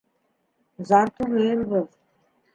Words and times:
—Зар 0.91 1.13
түгел 1.21 1.63
был. 1.77 1.87